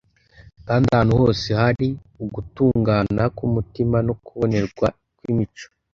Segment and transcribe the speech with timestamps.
[0.67, 1.87] Kandi ahantu hose hari
[2.23, 4.65] ugutungana k’umutima no kubonera
[5.17, 5.65] kw’imico,